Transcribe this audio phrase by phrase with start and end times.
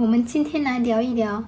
[0.00, 1.42] 我们今天来聊一聊，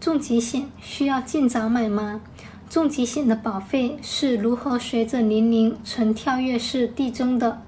[0.00, 2.20] 重疾险需要尽早买吗？
[2.68, 7.62] 重疾险的保费是如何随着年龄呈跳跃式递增的？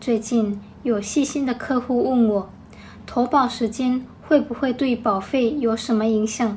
[0.00, 2.50] 最近有细心的客户问我，
[3.04, 6.56] 投保时间会不会对保费有什么影响？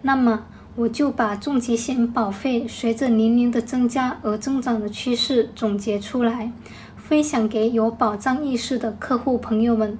[0.00, 0.46] 那么
[0.76, 6.50] 我就把重疾险保费随着年龄的增加而增长的趋势总结出来。
[6.96, 9.98] 分享给有保障意识的客户朋友们。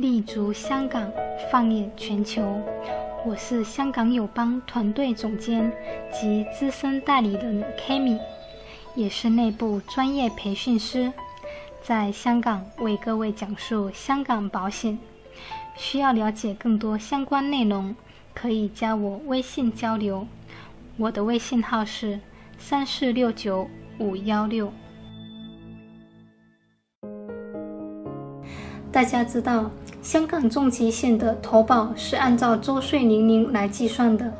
[0.00, 1.10] 立足香港，
[1.50, 2.40] 放眼全球。
[3.26, 5.72] 我是香港友邦团队总监
[6.12, 8.16] 及资深代理人 Kami，
[8.94, 11.12] 也是内部专业培训师，
[11.82, 14.96] 在香港为各位讲述香港保险。
[15.76, 17.96] 需要了解更多相关内容，
[18.32, 20.24] 可以加我微信交流。
[20.96, 22.20] 我的微信号是。
[22.60, 23.68] 三四六九
[24.00, 24.72] 五幺六。
[28.90, 29.70] 大家知道，
[30.00, 34.32] 香港重疾险的投保是按照周岁年龄来计算的。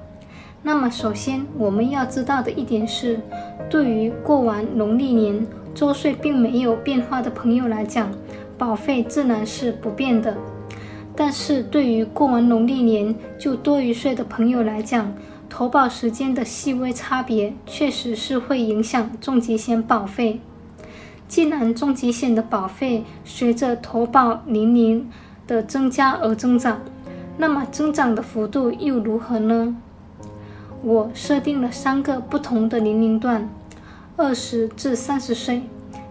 [0.62, 3.20] 那么，首先我们要知道的一点是，
[3.68, 8.10] 对于过完农历年周岁并没有变化的朋友来讲，
[8.56, 10.36] 保费自然是不变的。
[11.14, 15.12] 但是对于过完农历年就多一岁的朋友来讲，
[15.48, 20.40] 投保时间的细微差别，确实是会影响重疾险保费。
[21.27, 25.11] 既然重疾险的保费随着投保年龄
[25.48, 26.80] 的增加而增长，
[27.38, 29.74] 那么增长的幅度又如何呢？
[30.82, 33.48] 我设定了三个不同的年龄段：
[34.16, 35.62] 二十至三十岁、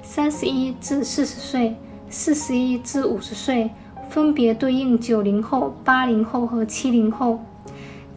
[0.03, 1.77] 三十一至四十岁、
[2.09, 3.69] 四十一至五十岁，
[4.09, 7.39] 分别对应九零后、八零后和七零后。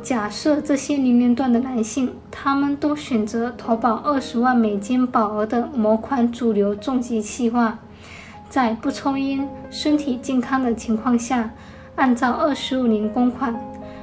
[0.02, 7.78] 假设这些年龄段的男性，他们都选择投保二十万美金保额的某款主流重疾计划，
[8.50, 11.48] 在不抽烟、身体健康的情况下，
[11.94, 13.54] 按照二十五年供款，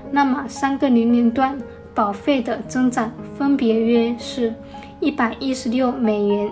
[0.10, 1.58] 那么三个年龄段
[1.94, 4.56] 保费的增长分别约是
[5.02, 6.50] 一百一十六美元、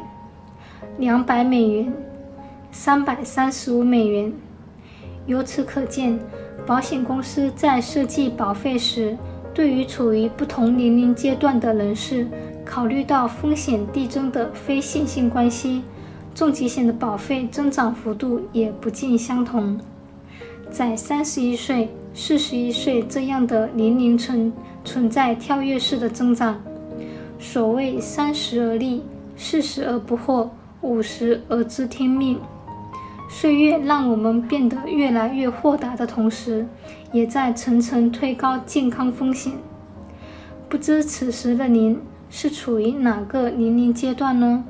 [0.97, 1.93] 两百美元、
[2.69, 4.33] 三百三十五美元。
[5.25, 6.19] 由此可见，
[6.67, 9.17] 保险公司在设计保费时，
[9.53, 12.27] 对于处于不同年龄阶段的人士，
[12.65, 15.81] 考虑到风险递增的非线性关系，
[16.35, 19.79] 重疾险的保费增长幅度也不尽相同。
[20.69, 24.51] 在三十一岁、四十一岁这样的年龄层
[24.83, 26.61] 存在跳跃式的增长。
[27.39, 29.01] 所谓三十而立，
[29.37, 30.49] 四十而不惑，
[30.81, 32.37] 五十而知天命。
[33.29, 36.67] 岁月让我们变得越来越豁达的同时，
[37.13, 39.53] 也在层层推高健康风险。
[40.67, 41.97] 不知此时的您
[42.29, 44.65] 是处于哪个年龄阶段呢？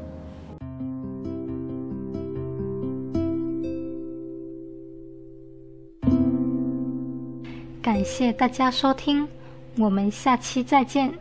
[7.85, 9.28] 感谢大家收听，
[9.78, 11.13] 我们下期再见。